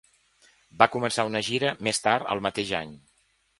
[0.83, 2.99] Va començar una gira més tard el mateix any.